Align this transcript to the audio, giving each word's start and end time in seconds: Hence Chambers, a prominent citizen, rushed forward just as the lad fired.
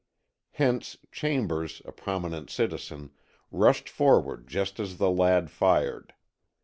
Hence 0.53 0.97
Chambers, 1.11 1.79
a 1.85 1.91
prominent 1.91 2.49
citizen, 2.49 3.11
rushed 3.51 3.87
forward 3.87 4.47
just 4.47 4.79
as 4.79 4.97
the 4.97 5.11
lad 5.11 5.51
fired. 5.51 6.15